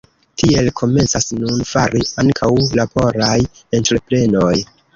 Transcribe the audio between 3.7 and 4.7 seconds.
entreprenoj.